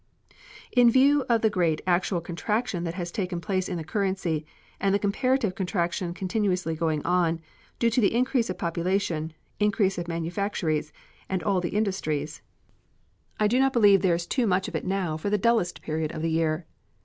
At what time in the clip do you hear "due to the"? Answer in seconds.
7.77-8.15